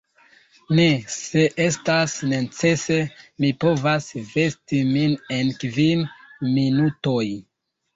[0.77, 2.99] Ne; se estas necese,
[3.45, 6.07] mi povas vesti min en kvin
[6.61, 7.25] minutoj.